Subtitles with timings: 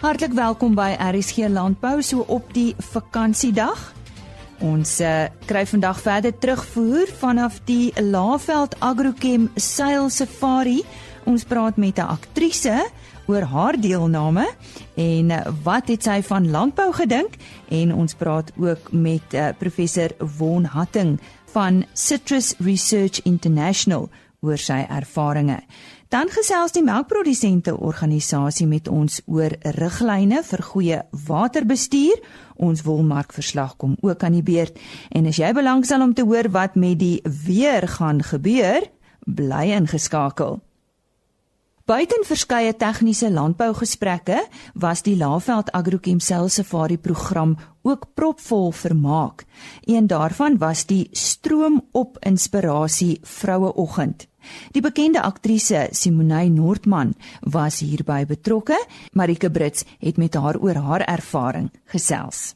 [0.00, 3.76] Hartlik welkom by RSG Landbou so op die vakansiedag.
[4.64, 10.78] Ons uh, kry vandag verder terugvoer vanaf die Laveld Agrochem Sail Safari.
[11.28, 12.88] Ons praat met 'n aktrise
[13.28, 14.48] oor haar deelname
[14.96, 17.36] en uh, wat het sy van landbou gedink
[17.68, 20.08] en ons praat ook met uh, professor
[20.38, 21.20] Won Hatting
[21.52, 24.08] van Citrus Research International
[24.40, 25.60] oor sy ervarings.
[26.10, 30.96] Dan gesels die melkprodusente organisasie met ons oor riglyne vir goeie
[31.28, 32.18] waterbestuur.
[32.58, 34.80] Ons wolmarkverslag kom ook aan die beurt
[35.14, 38.88] en as jy belangstel om te hoor wat met die weer gaan gebeur,
[39.22, 40.58] bly ingeskakel.
[41.90, 44.36] Buiten verskeie tegniese landbougesprekke
[44.78, 49.42] was die Laveld Agrochem Cell Safari program ook propvol vermaak.
[49.90, 54.28] Een daarvan was die Stroom op Inspirasie Vroueoggend.
[54.70, 58.78] Die bekende aktrise Simonay Noordman was hierby betrokke.
[59.12, 62.54] Marike Brits het met haar oor haar ervaring gesels.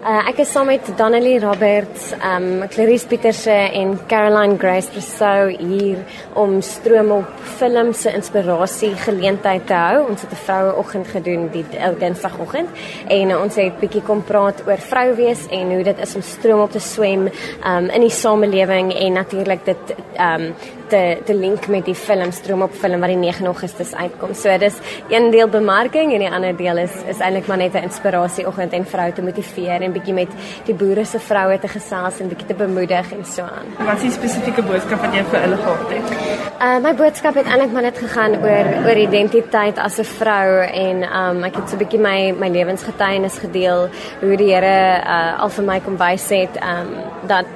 [0.00, 6.00] Uh, ek is saam met Donnelly Roberts, um Clarice Pieterse en Caroline Grace Rousseau hier
[6.34, 10.08] om stroom op film se inspirasie geleentheid te hou.
[10.08, 11.64] Ons het 'n vroueoggend gedoen die
[12.00, 12.68] Dinsdagoggend
[13.08, 16.22] en uh, ons het bietjie kom praat oor vrou wees en hoe dit is om
[16.22, 17.28] stroom op te swem
[17.64, 20.54] um in die samelewing en natuurlik dit um
[20.92, 24.34] te te link met die film Stroom op film wat die 9 Augustus uitkom.
[24.36, 24.76] So dis
[25.08, 28.72] een deel bemarking en die ander deel is is eintlik maar net 'n inspirasie oggend
[28.72, 30.32] en vrou te motiveer en bietjie met
[30.66, 33.72] die boere se vroue te gesels en bietjie te bemoedig en so aan.
[33.78, 36.14] Wat is die spesifieke boodskap wat jy vir hulle gehad het?
[36.62, 41.02] Uh my boodskap het eintlik maar net gegaan oor oor identiteit as 'n vrou en
[41.22, 43.88] um ek het so bietjie my my lewensgetuienis gedeel
[44.20, 46.88] hoe die Here uh al vir my kom wys het um
[47.26, 47.46] dat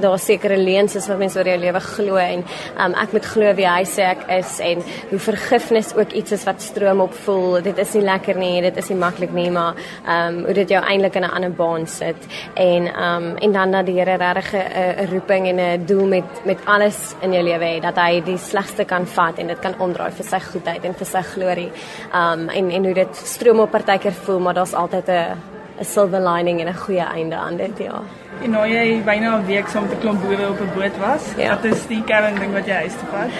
[0.00, 2.44] daar sekere leuns is wat mense oor jou lewe glo en
[2.78, 6.44] um, ek moet glo wie hy sê ek is en hoe vergifnis ook iets is
[6.48, 7.60] wat stroom op voel.
[7.64, 10.82] Dit is nie lekker nie, dit is nie maklik nie, maar um, hoe dit jou
[10.82, 15.08] eintlik in 'n ander baan sit en um, en dan dat die Here regtig 'n
[15.12, 18.84] roeping en 'n doel met met alles in jou lewe het dat hy die slegste
[18.84, 21.70] kan vat en dit kan omdraai vir sy goedheid en vir sy glorie.
[22.14, 26.20] Um, en en hoe dit stroom op partykeer voel, maar daar's altyd 'n 'n silver
[26.20, 28.02] lining en 'n goeie einde aan dit, ja.
[28.42, 31.24] En nou jy byna 'n week saam met 'n klomp boere op 'n boot was.
[31.36, 31.48] Ja.
[31.54, 33.30] Wat is die kern ding wat jy huis toe vat?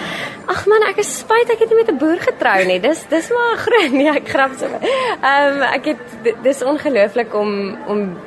[0.45, 2.79] Ag man, ek is spyt ek het nie met 'n boer getrou nie.
[2.79, 4.65] Dis dis maar groot nee, ek grap so.
[4.65, 8.17] Ehm um, ek het dis ongelooflik om om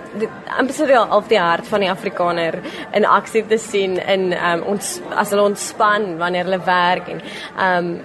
[0.59, 2.59] amper al die hart van die Afrikaner
[2.93, 7.21] in aksie te sien in ehm um, ons as hulle ontspan wanneer hulle werk en
[7.57, 8.01] ehm um,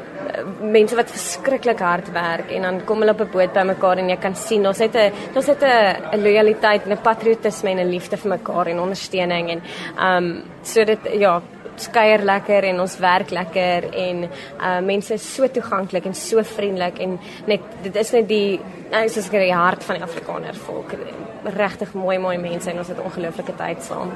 [0.62, 4.10] mense wat verskriklik hard werk en dan kom hulle op 'n boot by mekaar en
[4.10, 7.90] jy kan sien ons het 'n ons het 'n loyaliteit en 'n patriotisme en 'n
[7.90, 9.62] liefde vir mekaar en ondersteuning en
[10.00, 11.42] um, so dit ja
[11.76, 14.24] skeuier lekker en ons werk lekker en
[14.60, 18.60] uh mense is so toeganklik en so vriendelik en net dit is net die
[18.92, 20.94] nou soos ek die hart van die Afrikaner volk
[21.44, 24.12] regtig mooi mooi mense en ons het ongelooflike tyd saam.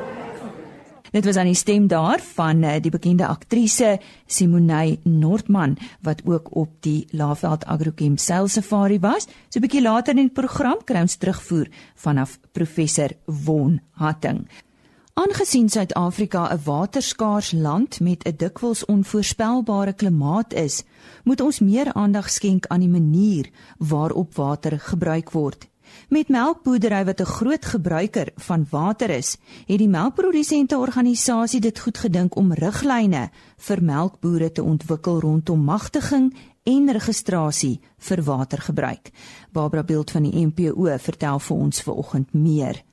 [1.12, 6.56] Dit was aan die stem daar van uh, die bekende aktrise Simonay Noordman wat ook
[6.56, 9.28] op die Laveld Agrochem Sail Safari was.
[9.50, 14.48] So 'n bietjie later in die program kry ons terugvoer vanaf professor Won Hatting.
[15.14, 20.84] Aangesien Suid-Afrika 'n waterskaars land met 'n dikwels onvoorspelbare klimaat is,
[21.24, 25.68] moet ons meer aandag skenk aan die manier waarop water gebruik word.
[26.10, 29.38] Met melkboerdery wat 'n groot gebruiker van water is,
[29.68, 36.34] het die melkprodusente organisasie dit goed gedink om riglyne vir melkbooie te ontwikkel rondom magtiging
[36.64, 39.12] en registrasie vir watergebruik.
[39.52, 42.84] Barbara Beeld van die MPO vertel vir ons vanoggend meer.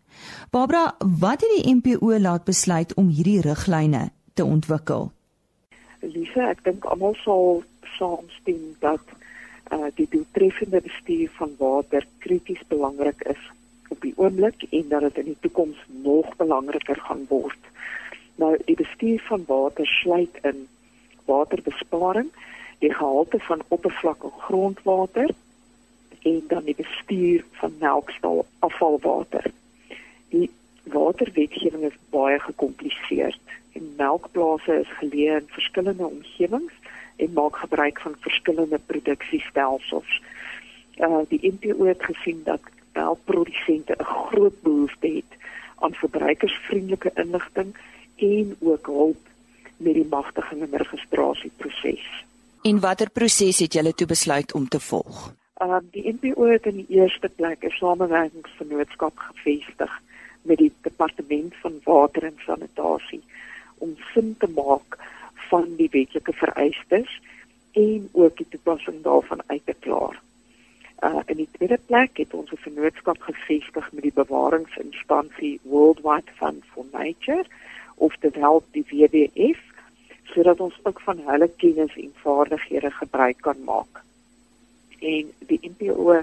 [0.51, 5.11] Barbara, wat het die NPO laat besluit om hierdie riglyne te ontwikkel?
[6.01, 7.63] Lisa, ek dink almal sal
[7.97, 9.01] saamstem dat
[9.73, 13.51] uh, die doeltreffende bestuur van water krities belangrik is
[13.89, 17.71] op die oomblik en dat dit in die toekoms nog belangriker gaan word.
[18.37, 20.67] Nou die bestuur van water sluit in
[21.25, 22.31] waterbesparing,
[22.79, 25.31] die gehalte van oppervlak en grondwater
[26.23, 29.53] en dan die bestuur van melkstal afvalwater
[30.35, 30.51] die
[30.95, 36.84] waterwetgewing is baie gekompliseerd en melkplase is geleë in verskillende omgewings
[37.17, 40.23] en maak gebruik van verskillende produksiestelsels.
[40.97, 42.61] Uh die NPO het gesien dat
[42.93, 45.33] melkprodusente 'n groot behoefte het
[45.79, 47.77] aan verbruikersvriendelike inligting
[48.17, 49.23] en ook hulp
[49.77, 52.25] met die magtiging en registrasieproses.
[52.63, 55.35] En watter proses het julle toe besluit om te volg?
[55.63, 60.01] Uh die NPO het in die eerste plek 'n samewerkingsvennootskap gevestig
[60.43, 63.23] met die departement van water en sanitasie
[63.79, 64.99] om sin te maak
[65.55, 67.21] van die wetlike vereistes
[67.79, 70.17] en ook die toepassing daarvan uit te klaar.
[71.07, 76.65] Uh in die tweede plek het ons 'n vennootskap gevestig met die bewaringsinstansie Worldwide Fund
[76.73, 77.45] for Nature
[77.95, 79.63] of dit help die WWF
[80.35, 84.03] sodat ons ook van hulle kennis en vaardighede gebruik kan maak.
[84.99, 86.23] En die NPO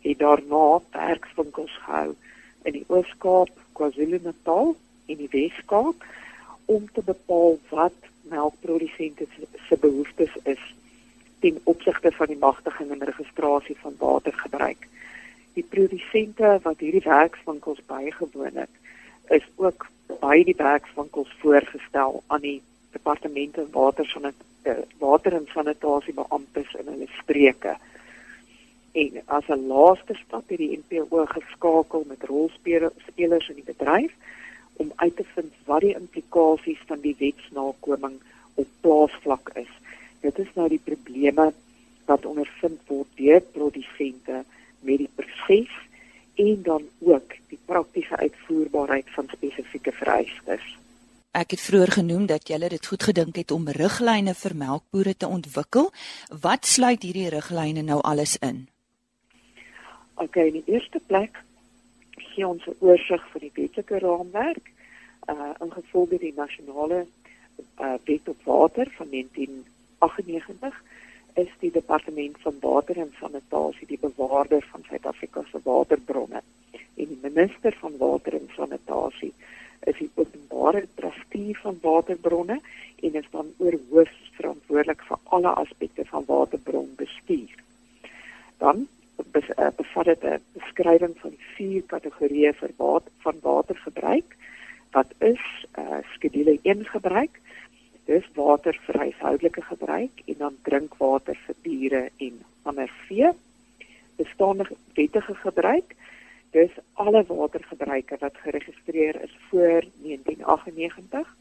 [0.00, 2.14] het daarna werkswinkels gehou
[2.62, 4.76] in die Oos-Kaap, KwaZulu-Natal
[5.06, 6.04] en die Wes-Kaap
[6.64, 9.26] om te bepaal wat melkprodusente
[9.68, 10.74] se behoeftes is
[11.40, 14.88] ten opsigte van die magtiging en registrasie van watergebruik.
[15.52, 18.74] Die produsente wat hierdie werkswinkels bygewoon het,
[19.28, 19.86] is ook
[20.20, 22.60] by die werkswinkels voorgestel aan die
[22.92, 24.32] departemente water van
[24.62, 27.76] eh, water en sanitasie beamptes in hulle streke.
[28.92, 34.12] En as 'n laaste stap het die NPO geskakel met rolspelers in die bedryf
[34.78, 38.18] om uit te vind wat die implikasies van die wetsnakoming
[38.54, 39.70] op plaasvlak is.
[40.20, 41.50] Dit is nou die probleme
[42.08, 44.42] wat ondervind word deur produsente
[44.80, 45.74] met die proses
[46.38, 50.64] en dan ook die praktiese uitvoerbaarheid van spesifieke vereistes.
[51.38, 55.28] Ek het vroeër genoem dat julle dit goed gedink het om riglyne vir melkbore te
[55.28, 55.90] ontwikkel.
[56.42, 58.64] Wat sluit hierdie riglyne nou alles in?
[60.14, 61.42] OK, in die eerste plek
[62.38, 64.66] gee ons 'n oorsig van die wetlike raamwerk
[65.32, 67.06] uh ingevolge die nasionale
[67.86, 70.82] uh wet op water van 1998
[71.42, 76.42] is die departement van water en sanitasie die bewaarder van Suid-Afrika se waterbronne
[76.72, 79.32] en die minister van water en sanitasie
[79.90, 82.60] is die openbare trustee van waterbronne
[83.06, 87.54] en is dan oorhoofs verantwoordelik vir alle aspekte van waterbronbestuur.
[88.58, 88.86] Dan
[89.18, 94.36] uh, bevat dit 'n beskrywing van vier kategorieë vir water van watergebruik
[94.90, 95.44] wat is
[95.78, 97.40] uh, skedule 1 gebruik
[98.08, 102.38] dis water vir huishoudelike gebruik en dan drinkwater vir diere en
[102.70, 103.32] ander vee.
[104.16, 104.64] Bestaande
[104.96, 105.92] wettige gebruik,
[106.56, 111.34] dis alle watergebruike wat geregistreer is voor 1998.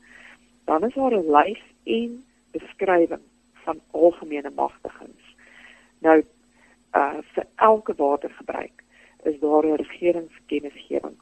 [0.68, 3.24] Dan is daar 'n lys en beskrywing
[3.64, 5.26] van algemene magtigings.
[6.00, 6.24] Nou
[6.96, 8.84] uh vir elke watergebruik
[9.24, 11.18] is daar 'n regeringskennisgewing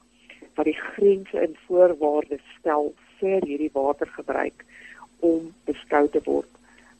[0.55, 4.65] wat die grense en voorwaardes stel vir hierdie watergebruik
[5.19, 6.51] om beskou te word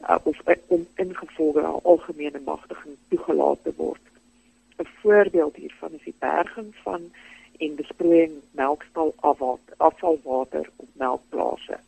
[0.08, 4.04] uh, of uh, om ingevolge al algemene magtiging toegelaat te word.
[4.76, 7.10] 'n Voorbeeld hiervan is die berging van
[7.58, 9.14] en besproeiing melkstal
[9.76, 11.78] afvalwater op melkplase.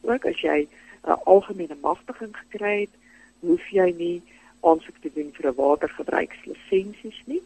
[0.00, 0.68] Ook as jy
[1.04, 2.94] 'n algemene magtiging gekry het,
[3.40, 4.22] hoef jy nie
[4.70, 7.42] aansoek te doen vir 'n watergebruikslisensies nie,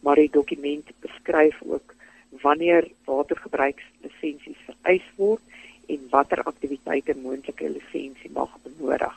[0.00, 1.94] maar die dokument beskryf ook
[2.42, 5.42] wanneer watergebruikslisensies vereis word
[5.86, 9.16] en watter aktiwiteite moontlike lisensie mag benodig.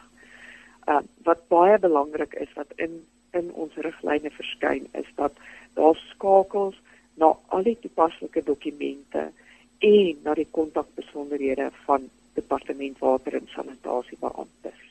[0.87, 5.33] Uh wat baie belangrik is wat in in ons riglyne verskyn is dat
[5.73, 6.77] daar skakels
[7.21, 9.31] na al die toepaslike dokumente
[9.79, 14.86] en na die kontakbesonderhede van departement water en sanitasie beamptes.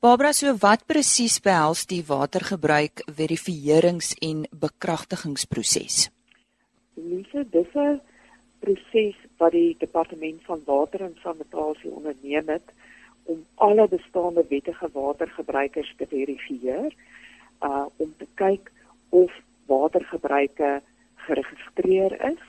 [0.00, 6.06] Barbara, so wat presies behels die watergebruik verifierings en bekragtigingsproses?
[6.96, 8.00] Lise, dis 'n
[8.64, 12.72] proses wat die departement van water en sanitasie onderneem het
[13.24, 16.96] om alle bestaande wettige watergebruikers te verifieer
[17.60, 18.72] uh om te kyk
[19.08, 19.32] of
[19.66, 20.80] watergebruike
[21.26, 22.42] geregistreer is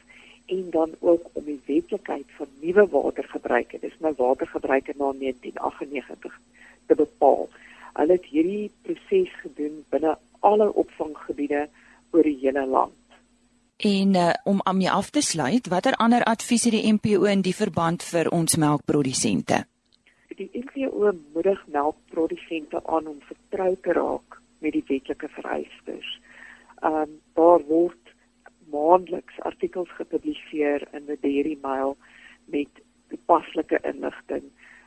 [0.52, 6.40] en dan ook om die wetlikheid van nuwe watergebruike dis nou watergebruike na 1998
[6.86, 7.48] te bepaal.
[7.94, 11.68] Hulle het hierdie proses gedoen binne alle opvanggebiede
[12.12, 12.98] oor die hele land.
[13.78, 17.42] En uh, om aan my af te sluit, watter ander advies het die NPO in
[17.42, 19.64] die verband vir ons melkprodusente?
[20.36, 26.20] Die NPO moedig melkprodusente aan om vertrou te raak met die wetlike vereistes.
[26.82, 28.01] Ehm um, daar word
[28.72, 31.98] maandeliks artikels gepubliseer in die Dairy Mail
[32.46, 34.44] met toepaslike inligting.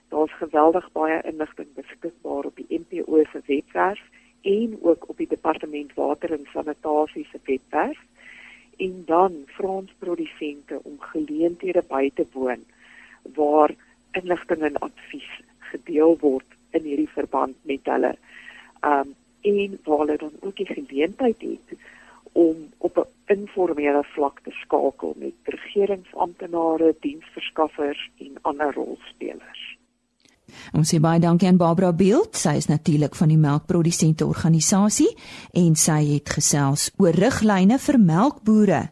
[0.08, 4.02] Daar's geweldig baie inligting beskikbaar op die NPO se webwerf
[4.42, 8.00] en ook op die Departement Water en Sanitasie se webwerf
[8.76, 12.64] en dan Fransprodusente om geleenthede by te woon
[13.34, 13.74] waar
[14.12, 15.30] inligting en advies
[15.72, 18.16] gedeel word in hierdie verband met hulle.
[18.84, 19.14] Um
[19.44, 21.78] en waar hulle dan ook die geleentheid het
[22.34, 29.62] om op 'n informele vlak te skakel met regeringsamptenare, diensverskaffers en ander rolspelers.
[30.72, 32.36] Ons sê baie dankie aan Barbara Beeld.
[32.36, 35.10] Sy is natuurlik van die melkprodusente organisasie
[35.52, 38.82] en sy het gesels oor riglyne vir melkbooie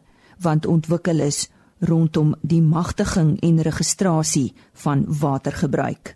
[0.43, 6.15] want ontwikkel is rondom die magtiging en registrasie van watergebruik.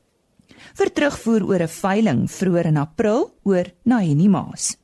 [0.77, 4.77] Vir terugvoer oor 'n veiling vroeër in April oor Naheni Maas.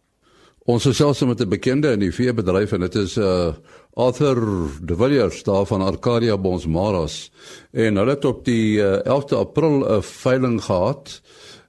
[0.63, 3.51] Ons is selfs met 'n bekende in die veebedryf en dit is uh
[3.96, 4.39] Arthur
[4.82, 7.32] De Villiers daar van Arcadia Bonsmaras
[7.74, 11.22] en hulle het op die uh, 11de April 'n veiling gehad.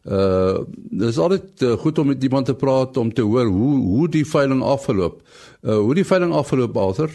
[0.07, 0.63] Uh
[1.03, 4.27] dis altyd uh, goed om met iemand te praat om te hoor hoe hoe die
[4.27, 5.21] veiling afgeloop.
[5.63, 7.11] Uh hoe die veiling afgeloop Arthur?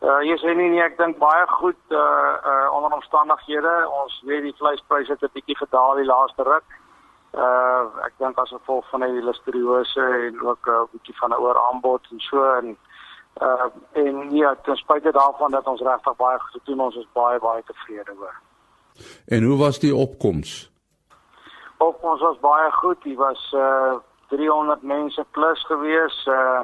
[0.00, 3.74] Uh jy sê nie, nie ek dink baie goed uh uh onder omstandighede.
[4.02, 6.85] Ons weet die vleispryse het 'n bietjie gedaal die laaste ruk.
[7.36, 11.42] Uh ek dink as gevolg van die listeriose en ook 'n uh, bietjie van 'n
[11.46, 12.76] ooraanbod en so en
[13.42, 17.38] uh en ja, ten spyte daarvan dat ons regtig baie goed doen, ons is baie
[17.38, 18.36] baie tevrede oor.
[19.26, 20.70] En hoe was die opkoms?
[21.76, 23.02] Op ons was baie goed.
[23.02, 23.94] Dit was uh
[24.28, 26.26] 300 mense plus gewees.
[26.26, 26.60] Uh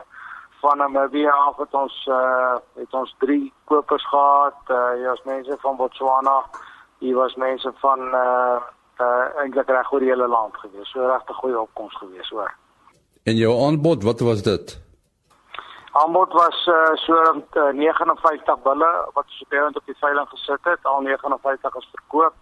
[0.60, 4.56] van Namibia af het ons uh het ons drie kopers gehad.
[4.68, 6.44] Uh ja, ons mense van Botswana.
[6.98, 8.60] Hier was mense van uh
[9.00, 10.90] uh eintlik reg oor die hele land gewees.
[10.90, 12.52] So regtig goeie opkomste gewees hoor.
[13.24, 14.80] En jou aanbod, wat was dit?
[15.92, 17.14] Aanbod was uh, so
[17.56, 20.84] uh, 59 bulle wat so parent op die veiling gesit het.
[20.88, 22.34] Al 59 is verkoop.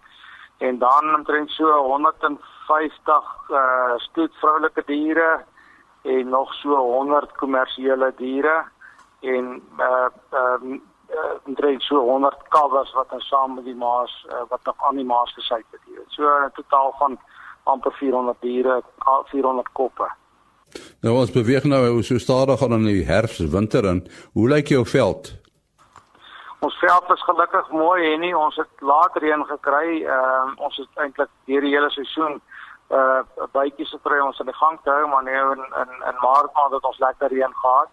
[0.58, 2.38] En dan omtrent so 150
[3.50, 5.44] uh stoet vroulike diere
[6.02, 8.64] en nog so 100 kommersiële diere
[9.20, 10.78] en uh uh,
[11.14, 14.96] uh, omtrent so 100 kalwers wat dan saam met die maas uh, wat nog aan
[14.96, 15.80] die maas gesit het.
[16.08, 17.18] So 'n totaal van
[17.62, 18.82] amper 400 diere,
[19.24, 20.08] 400 koppe.
[21.00, 24.86] Nou ons beweeg nou so stadig aan in die herfs, winter en hoe lyk jou
[24.86, 25.38] veld?
[26.60, 30.04] Ons veld is gelukkig mooi en nie ons het laat reën gekry.
[30.04, 32.40] Ehm uh, ons het eintlik deur die hele seisoen
[32.90, 33.22] uh
[33.54, 36.74] bytjies gekry ons aan die gang te hou maar nou in in in maart maand
[36.74, 37.90] het ons lekker reën gehad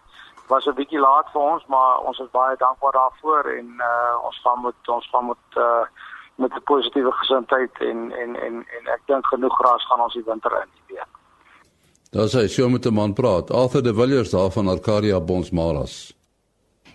[0.48, 4.38] was 'n bietjie laat vir ons, maar ons is baie dankbaar daarvoor en uh ons
[4.44, 5.86] gaan met ons gaan met uh
[6.36, 10.24] met 'n positiewe gesindheid en en en en ek dink genoeg gras gaan ons die
[10.26, 11.12] winter in weet.
[12.12, 16.16] Daar sê sy met 'n man praat, Arthur de Villiers daar van Arcadia Bonsmaras.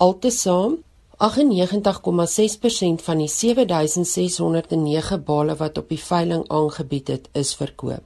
[0.00, 0.78] Altesaam
[1.26, 8.04] 98,6% van die 7609 bale wat op die veiling aangebied het, is verkoop.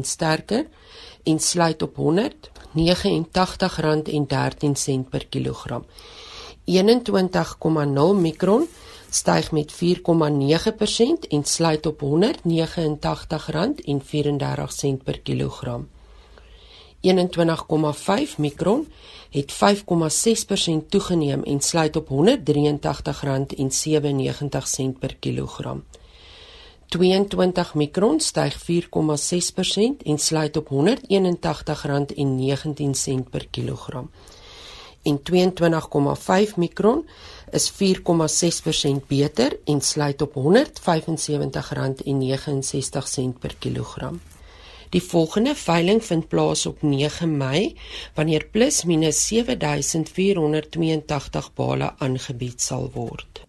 [0.00, 0.66] sterker
[1.22, 2.00] en sluit op R189,13
[5.10, 5.84] per kilogram.
[6.64, 6.74] 21,0
[8.16, 8.68] mikron
[9.14, 9.78] styg met 4,9%
[11.28, 12.08] en sluit op R189,34
[15.04, 15.88] per kilogram.
[17.02, 17.10] 21,5
[18.36, 18.88] mikron
[19.30, 19.58] het 5,6%
[20.88, 22.14] toegeneem en sluit op R183,97
[24.98, 25.84] per kilogram.
[26.86, 28.66] 22 mikron styg 4,6%
[30.04, 30.74] en sluit op R181,19
[33.30, 34.10] per kilogram.
[35.02, 37.08] En 22,5 mikron
[37.52, 37.76] is 4,6%
[39.06, 40.40] beter en sluit op R175,69
[43.38, 44.20] per kilogram.
[44.92, 47.76] Die volgende veiling vind plaas op 9 Mei
[48.14, 53.46] wanneer plus minus 7482 bale aangebied sal word.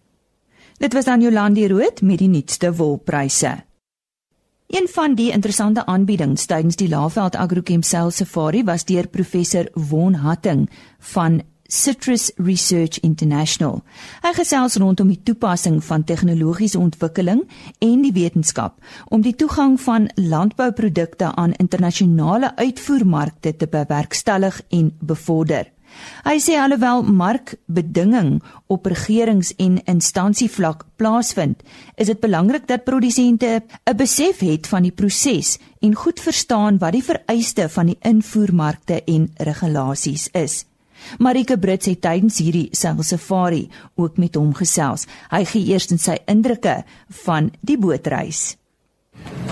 [0.80, 3.64] Dit was dan Jolandi Rood met die nuutste wolpryse.
[4.66, 10.14] Een van die interessante aanbiedings tydens die Laveld Agrochem Sales Safari was deur professor Won
[10.14, 11.42] Hatting van
[11.74, 13.80] Citrus Research International.
[14.22, 17.42] Hy gesels rondom die toepassing van tegnologiese ontwikkeling
[17.82, 18.78] en die wetenskap
[19.10, 25.72] om die toegang van landbouprodukte aan internasionale uitvoermarkte te bewerkstellig en bevorder.
[26.26, 31.62] Hy sê alhoewel markbedinging op regerings- en instansievlak plaasvind,
[31.94, 36.92] is dit belangrik dat produsente 'n besef het van die proses en goed verstaan wat
[36.92, 40.64] die vereiste van die invoermarkte en regulasies is.
[41.18, 45.06] Marike Brits het tydens hierdie safari ook met hom gesels.
[45.30, 46.84] Hy gee eers sy indrukke
[47.24, 48.56] van die bootreis.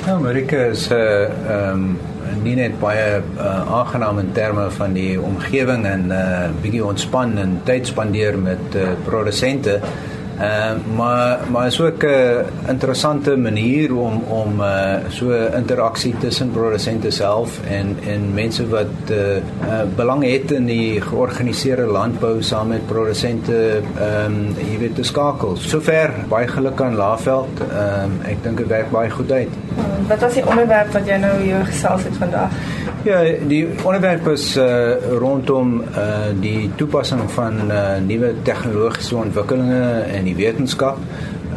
[0.06, 1.96] Ja, Marike is 'n uh, ehm
[2.32, 6.84] um nie net baie uh, aangenaam in terme van die omgewing en 'n uh, bietjie
[6.84, 9.80] ontspan en tyd spandeer met uh, produsente.
[10.38, 16.14] Ehm uh, maar maar is ook 'n uh, interessante manier om om uh, so interaksie
[16.18, 19.42] tussen produsente self en en mense wat uh, uh,
[19.96, 25.56] belang het in die georganiseerde landbou saam met produsente ehm um, jy weet te skakel.
[25.56, 27.60] Sover baie geluk aan Laveld.
[27.60, 29.48] Ehm um, ek dink dit werk baie goed uit.
[30.08, 32.50] Wat was die onderwerp wat jy nou hier gesels het vandag?
[33.02, 40.21] Ja, die onderwerp is uh, rondom uh, die toepassing van uh, nuwe tegnologiese ontwikkelinge en
[40.24, 40.98] die wetenskap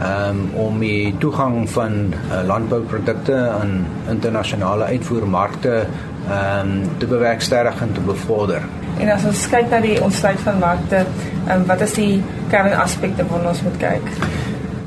[0.01, 5.85] um, om die toegang van uh, landbouprodukte aan internasionale uitvoermarkte
[6.29, 8.65] um, te bewerkstellig en te bevorder.
[8.99, 11.05] En as ons kyk na die ontsluit van markte,
[11.51, 14.11] um, wat is die kernaspekte waarna ons moet kyk?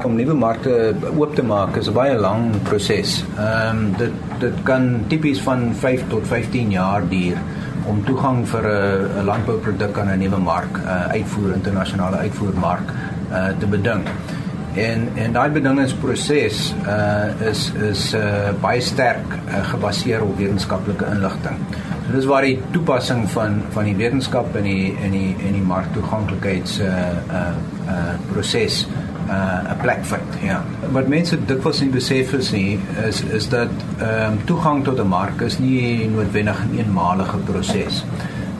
[0.06, 0.72] om nuwe markte
[1.16, 3.24] oop te maak is 'n baie lang proses.
[3.36, 7.36] Ehm um, dit dit kan tipies van 5 tot 15 jaar duur
[7.86, 12.92] om toegang vir 'n landbouproduk aan 'n nuwe mark, 'n uh, uitvoer internasionale uitvoermark
[13.30, 14.04] uh, te beding.
[14.78, 21.58] En en daai bedingingsproses uh is is uh baie sterk uh, gebaseer op wetenskaplike inligting.
[22.06, 25.66] So dis waar die toepassing van van die wetenskap in die in die in die
[25.66, 26.94] marktoeganklikheids uh
[27.40, 27.42] uh
[27.88, 28.86] uh proses
[29.28, 30.38] uh 'n plek vind.
[30.42, 30.62] Ja.
[30.92, 35.08] Wat mense dikwels nie besef is nie is is dat ehm um, toegang tot 'n
[35.08, 38.04] mark is nie noodwendig 'n eenmalige proses.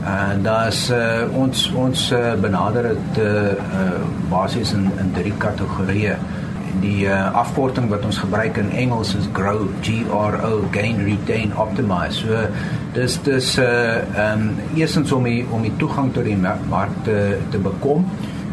[0.05, 6.17] En daar's uh, ons ons uh, benader dit uh, uh, basies in in drie kategorieë.
[6.81, 11.57] Die uh, afkorting wat ons gebruik in Engels is grow G R O gain retain
[11.57, 12.23] optimize.
[12.23, 12.47] So
[12.95, 13.67] dis dis uh
[14.15, 18.07] ehm um, eerstens om die, om die toegang tot die mark te te bekom.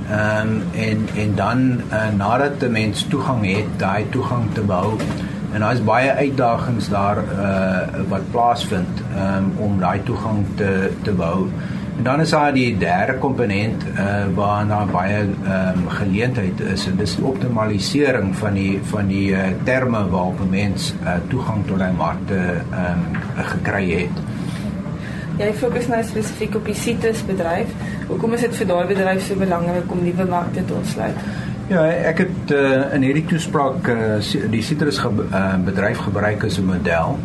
[0.09, 4.97] Ehm um, en en dan uh, nadat 'n mens toegang het, daai toegang te behou.
[5.55, 11.47] En daar's baie uitdagings daar uh wat plaasvind um, om daai toegang te te behou.
[11.97, 16.87] En dan is daar die derde komponent uh waar daar baie ehm um, geleentheid is
[16.87, 21.65] en dis die optimalisering van die van die uh, terme waarop 'n mens uh, toegang
[21.67, 24.23] tot daai markte ehm um, gekry het.
[25.37, 27.71] Jy fokus nou spesifiek op die sitrusbedryf.
[28.07, 31.15] Hoekom is dit vir daai bedryf so belangrik om nuwe markte te ontsluit?
[31.65, 34.19] Ja, ek het uh, in hierdie toespraak uh,
[34.53, 37.17] die sitrus ge uh, bedryf gebruik as 'n model.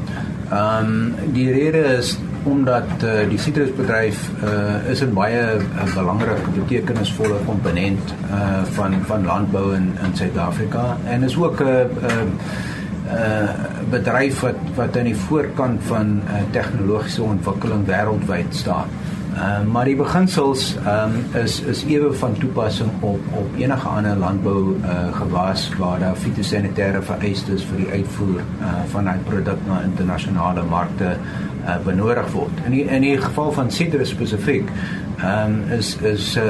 [0.49, 2.17] Ehm um, die rede is
[2.49, 9.25] omdat uh, die sitrusbedryf uh, is 'n baie uh, belangrike betekenisvolle komponent uh, van van
[9.25, 12.25] landbou in in Suid-Afrika en is ook 'n uh, uh,
[13.13, 13.51] uh,
[13.91, 18.89] bedryf wat wat aan die voorkant van uh, tegnologiese ontwikkeling wêreldwyd staan.
[19.35, 23.89] Ehm uh, maar die beginsels ehm um, is is ewe van toepassing op op enige
[23.89, 29.61] ander landbou uh, gewas waar daar fitosanitêre vereistes vir die uitvoer uh, van 'n produk
[29.67, 31.17] na internasionale markte
[31.65, 32.65] uh, benodig word.
[32.65, 34.69] In die, in die geval van sitrus spesifiek
[35.19, 36.45] ehm um, is is uh,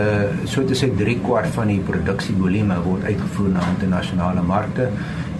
[0.44, 4.88] so te sê 3 kwart van die produksievolume word uitgevoer na internasionale markte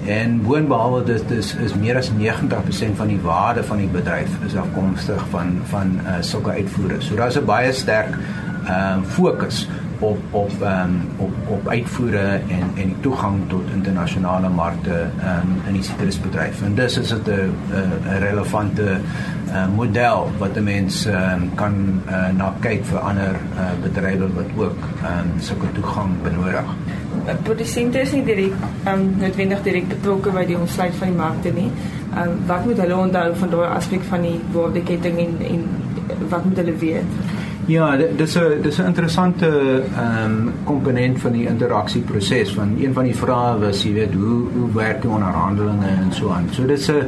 [0.06, 4.56] en boonbehalwe dit is is meer as 90% van die waarde van die bedryf is
[4.56, 7.00] afkomstig van van uh, sulke uitvoere.
[7.00, 8.16] So daar's 'n baie sterk
[8.64, 9.68] ehm uh, fokus
[10.00, 15.50] op op ehm um, op op uitvoere en en die toegang tot internasionale markte ehm
[15.50, 16.62] um, in die sitrusbedryf.
[16.62, 19.00] En dis is dit 'n 'n relevante
[19.48, 24.32] uh, model wat 'n mens ehm um, kan uh, na kyk vir ander uh, bedrywe
[24.34, 26.74] wat ook ehm um, sulke toegang benodig.
[27.42, 28.54] Produsente is nie direk
[28.86, 31.70] um, noodwendig direk betrokke by die ontsluit van die markte nie.
[32.16, 35.68] Um, wat moet hulle onthou van daai aspek van die waardeketting en en
[36.30, 37.38] wat moet hulle weet?
[37.70, 39.48] Ja, dis 'n dis 'n interessante
[39.96, 44.40] ehm um, komponent van die interaksieproses van een van die vrae was jy weet hoe
[44.56, 46.48] hoe werk die onderhandelinge en so aan.
[46.50, 47.06] So dis 'n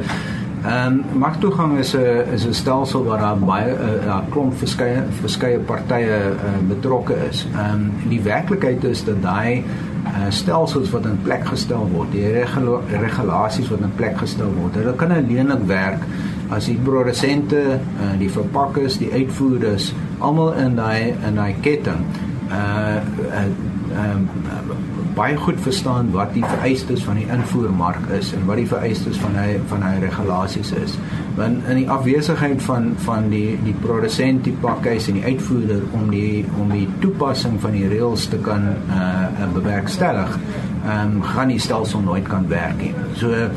[0.65, 4.57] ehm um, marktoegang is 'n is 'n stelsel waar daar baie 'n uh, uh, klomp
[4.57, 7.47] verskeie verskeie partye uh, betrokke is.
[7.53, 9.63] Ehm um, die werklikheid is dat daai
[10.05, 14.77] uh, stelsels wat in plek gestel word, die regula regulasies wat in plek gestel word,
[14.81, 16.07] hulle kan alleenlik werk
[16.53, 19.91] as die produsente, uh, die verpakkers, die uitvoerders
[20.23, 22.05] almal in daai in daai ketting
[22.53, 22.99] uh
[23.33, 23.53] ehm
[23.93, 24.77] uh, uh,
[25.13, 29.35] baie goed verstaan wat die vereistes van die invoermark is en wat die vereistes van
[29.37, 30.95] hy van hy regulasies is.
[31.35, 36.11] Want in die afwesigheid van van die die produsent, die pakhuis en die uitvoerder om
[36.13, 40.37] die om die toepassing van die reëls te kan uh bewerkstellig,
[40.83, 42.93] ehm um, gaan die stelsel nooit kan werk nie.
[43.17, 43.49] So ehm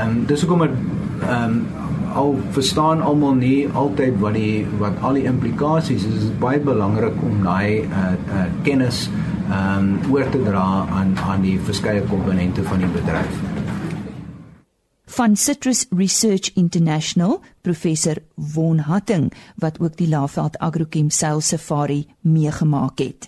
[0.00, 0.72] um, dis hoekom ehm
[1.44, 1.60] um,
[2.14, 6.14] al verstaan almal nie altyd wat die wat al die implikasies is.
[6.14, 9.08] Dit is baie belangrik om daai uh, uh kennis
[9.50, 13.49] um oor te dra aan aan die verskeie komponente van die bedryf.
[15.10, 23.02] Van Citrus Research International, professor Von Hatting wat ook die Laveld Agrochem Sales Safari meegemaak
[23.02, 23.26] het.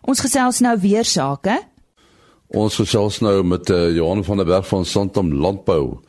[0.00, 1.58] Ons gesels nou weer sake.
[2.48, 6.00] Ons gesels nou met uh, Johan van der Berg van Santam Landbou.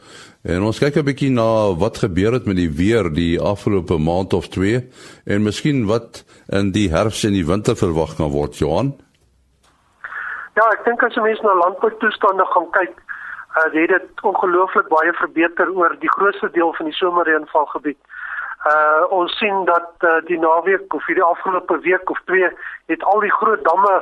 [0.48, 4.34] En ons kyk 'n bietjie na wat gebeur het met die weer die afgelope maand
[4.34, 4.80] of 2
[5.26, 8.96] en miskien wat in die herfs en die winter verwag kan word, Johan.
[10.56, 13.05] Ja, ek dink as jy mens na landboutoestande gaan kyk,
[13.58, 18.00] uh, het dit ongelooflik baie verbeter oor die grootste deel van die somerreënvalgebied.
[18.66, 22.50] Uh ons sien dat uh, die naweek of hierdie afgelope week of 2
[22.94, 23.96] het al die groot damme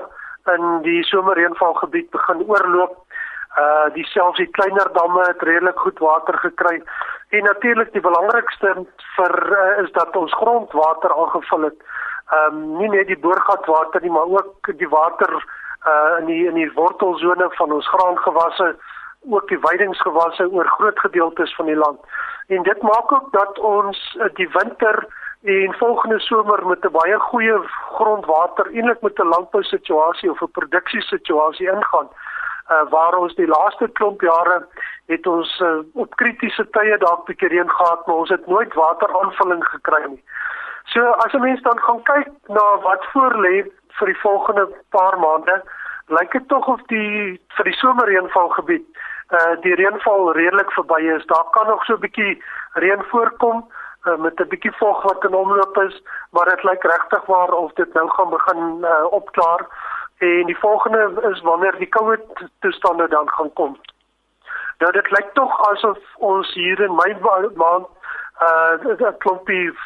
[0.56, 2.98] in die somerreënvalgebied begin oorloop
[3.60, 6.82] uh die selfs die kleiner damme het redelik goed water gekry.
[7.30, 8.74] En natuurlik die belangrikste
[9.16, 11.78] vir uh, is dat ons grondwater aangevul het.
[12.32, 15.36] Ehm um, nie net die boorgatwater nie, maar ook die water
[15.92, 18.76] uh in die in die wortelsone van ons graangewasse,
[19.30, 22.00] ook die weidingsgewasse oor groot gedeeltes van die land.
[22.48, 25.08] En dit maak ook dat ons uh, die winter
[25.44, 27.58] en volgende somer met 'n baie goeie
[27.96, 32.10] grondwater eintlik met 'n landbousituasie of 'n produksiesituasie ingaan
[32.72, 34.66] uh, waar ons die laaste klomp jare
[35.12, 39.64] het ons uh, op kritiese tye dalk bietjie reën gehad, maar ons het nooit wateraanvulling
[39.68, 40.24] gekry nie.
[40.86, 43.64] So as 'n mens dan gaan kyk na wat voor lê
[43.98, 45.64] vir die volgende paar maande,
[46.08, 48.86] lyk dit tog of die vir die somerreënvalgebied
[49.34, 51.26] uh die reënval redelik verby is.
[51.26, 52.44] Daar kan nog so 'n bietjie
[52.74, 53.70] reën voorkom
[54.08, 57.74] uh, met 'n bietjie vog wat in omloop is, maar dit lyk regtig waar of
[57.74, 59.68] dit nou gaan begin uh, opklaar.
[60.18, 62.20] En die volgende is wanneer die koue
[62.60, 63.78] toestande dan gaan kom.
[64.78, 67.18] Nou dit lyk tog asof ons hier in Mei
[67.56, 67.88] maand
[68.42, 69.78] uh 'n klompie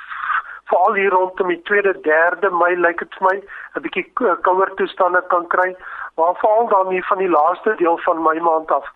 [0.66, 3.38] veral hier rondom die 2de 3de Mei lyk dit vir my
[3.76, 5.76] 'n bietjie kouer toestande kan kry,
[6.16, 8.88] maar veral dan hier van die laaste deel van Mei maand af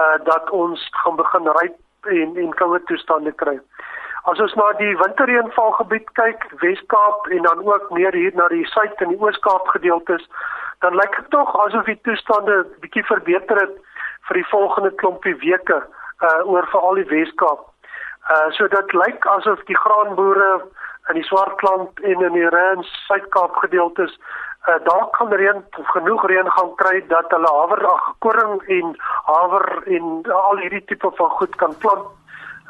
[0.00, 1.68] uh dat ons gaan begin ry
[2.16, 3.58] en en kouer toestande kry.
[4.30, 9.00] As ons na die winterreënvalgebied kyk, Wes-Kaap en dan ook meer hier na die Suid
[9.00, 10.26] en die Oos-Kaap gedeeltes,
[10.84, 13.78] dan lyk dit tog asof die toestande bietjie verbeter het
[14.28, 15.80] vir die volgende klompie weke
[16.28, 17.64] uh oor veral die Wes-Kaap.
[18.34, 20.52] Uh so dit lyk asof die graanboere
[21.08, 24.12] in die Swartland en in die Rand Suid-Kaap gedeeltes
[24.68, 29.82] uh daar kan reën genoeg reën gaan kry dat hulle haver, ag, koring en haver
[29.86, 32.06] en al hierdie tipe van goed kan plant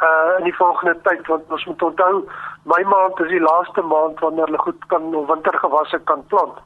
[0.03, 2.25] uh in die volgende tyd want ons moet onthou
[2.65, 6.59] my maand is die laaste maand wanneer hulle goed kan wintergewasse kan plant.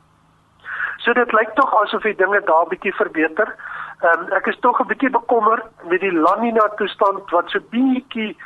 [1.04, 3.54] So dit lyk tog asof die dinge daar bietjie verbeter.
[4.02, 7.60] Ehm um, ek is tog 'n bietjie bekommerd met die La Nina toestand wat so
[7.70, 8.36] bietjie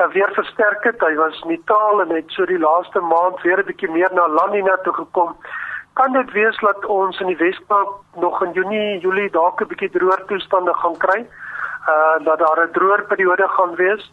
[0.00, 1.00] uh, weer versterk het.
[1.00, 4.46] Hy was neutraal en het so die laaste maand weer 'n bietjie meer na La
[4.46, 5.36] Nina toe gekom.
[5.98, 7.88] Kan dit wees dat ons in die Weskaap
[8.22, 11.20] nog in Junie, Julie dalk 'n bietjie droër toestande gaan kry?
[11.92, 14.12] Uh dat daar 'n droër periode gaan wees.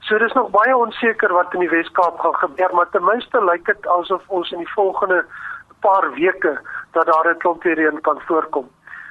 [0.00, 3.64] So dis nog baie onseker wat in die Weskaap gaan gebeur, maar ten minste lyk
[3.66, 5.24] dit asof ons in die volgende
[5.80, 6.60] paar weke
[6.92, 8.68] dat daar 'n klompie reën kan voorkom.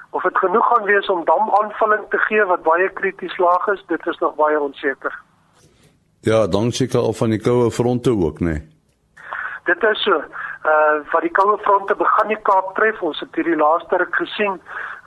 [0.10, 4.08] Of dit genoeg gaan wees om damaanvulling te gee wat baie krities laag is, dit
[4.08, 5.20] is nog baie onseker.
[6.20, 8.46] Ja, dan seker al van die koue fronte ook, né?
[8.46, 8.73] Nee.
[9.64, 10.24] Dit is so.
[10.66, 14.60] Uh wat die koue fronte begin die Kaap tref, ons het hierdie laaste ruk gesien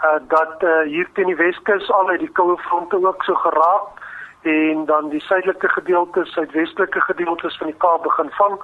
[0.05, 4.05] uh dat uh hier teen die Weskus al uit die koue fronte ook so geraak
[4.47, 8.55] en dan die suidelike gedeeltes, suidwestelike gedeeltes van die Kaap begin vang.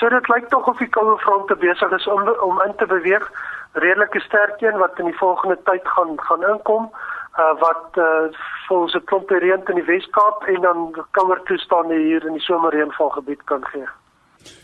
[0.00, 3.30] So dit lyk tog of die koue fronte besig is om om in te beweeg.
[3.72, 6.90] Redelike sterk een wat in die volgende tyd gaan gaan inkom
[7.38, 8.28] uh wat uh
[8.66, 13.44] volgens 'n klomp reën in die Wes-Kaap en dan kouer toestande hier in die somerreënvalgebied
[13.44, 13.88] kan gee.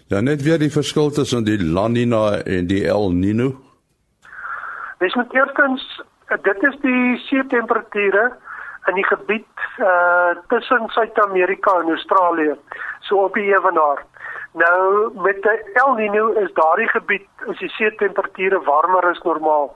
[0.08, 3.54] Ja, net weer die verskil tussen die La Nina en die El Nino.
[5.00, 5.84] Dis met eerstens
[6.44, 8.24] dit is die see temperature
[8.90, 12.52] in die gebied uh tussen Suid-Amerika en Australië,
[13.00, 14.02] so op die ewenaar.
[14.52, 19.72] Nou met die El Nino is daardie gebied is die see temperature warmer as normaal.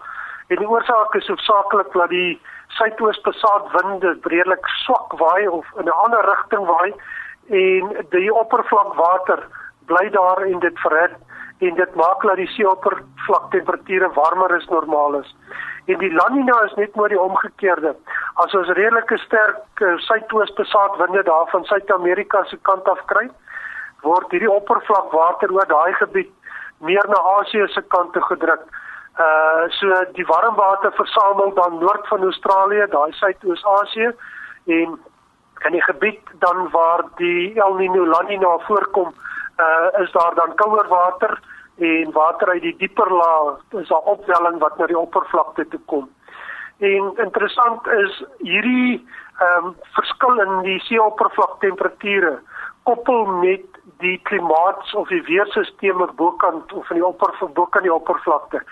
[0.53, 2.37] En die oorsaak is hoofsaaklik dat die
[2.77, 6.93] suidoos-besaad winde redelik swak waai of in 'n ander rigting waai
[7.49, 9.49] en die oppervlakwater
[9.89, 11.17] bly daar en dit verhit
[11.59, 15.35] en dit maak dat die seeoppervlaktemperature warmer as normaal is.
[15.91, 17.95] En die La Nina is net maar die omgekeerde.
[18.35, 23.27] As ons redelike sterk uh, suidoos-besaad winde daar van Suid-Amerika se kant af kry,
[24.07, 26.31] word hierdie oppervlakwater oor daai gebied
[26.87, 28.69] meer na Asië se kant toe gedruk.
[29.19, 34.13] Uh so die warm water versamel dan noord van Australië, daai Suidoos-Asië
[34.79, 34.99] en
[35.67, 39.29] in die gebied dan waar die El Niño La Nina voorkom, uh
[40.03, 41.41] is daar dan kouer water
[41.79, 46.09] en water uit die dieper laag, is daar opwelling wat na die oppervlakte toe kom.
[46.79, 49.07] En interessant is hierdie
[49.39, 52.39] ehm um, verskil in die seeoppervlaktemperature
[52.83, 53.67] koppel met
[54.03, 58.63] die klimaat of die weerstelsels bokant of in die oppervlakte bokant die oppervlakte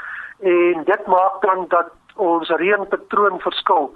[0.41, 3.91] en dit maak dan dat ons reënpatroon verskil.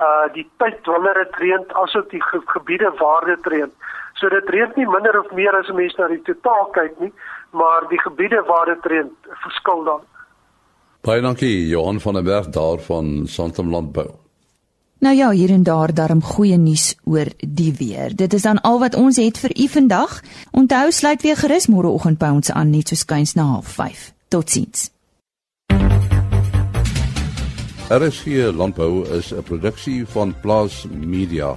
[0.00, 3.72] Uh die tyd wanneer dit reën asook die ge gebiede waar dit reën.
[4.14, 7.12] So dit reën nie minder of meer as 'n mens na die totaal kyk nie,
[7.50, 9.10] maar die gebiede waar dit reën
[9.42, 10.00] verskil dan.
[11.00, 14.10] Baie dankie Johan van der Berg daar van Santam Landbou.
[15.04, 18.16] Nou ja, hier en daar darm goeie nuus oor die weer.
[18.16, 20.20] Dit is dan al wat ons het vir u vandag.
[20.50, 24.12] Onthou sluit weer gerus môreoggend by ons aan net so skuins na 05:30.
[24.28, 24.90] Totsiens.
[27.90, 28.24] RSG
[28.56, 31.56] Landbou is 'n produksie van Plaas Media.